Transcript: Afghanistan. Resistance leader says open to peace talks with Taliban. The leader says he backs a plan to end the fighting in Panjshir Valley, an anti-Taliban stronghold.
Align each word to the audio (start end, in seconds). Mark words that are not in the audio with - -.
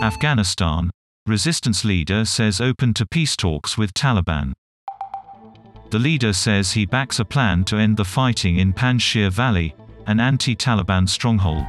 Afghanistan. 0.00 0.90
Resistance 1.26 1.84
leader 1.84 2.24
says 2.24 2.60
open 2.60 2.94
to 2.94 3.04
peace 3.04 3.36
talks 3.36 3.76
with 3.76 3.92
Taliban. 3.92 4.52
The 5.90 5.98
leader 5.98 6.32
says 6.32 6.72
he 6.72 6.86
backs 6.86 7.18
a 7.18 7.24
plan 7.24 7.64
to 7.64 7.76
end 7.76 7.98
the 7.98 8.04
fighting 8.04 8.58
in 8.58 8.72
Panjshir 8.72 9.30
Valley, 9.30 9.74
an 10.06 10.18
anti-Taliban 10.18 11.06
stronghold. 11.06 11.66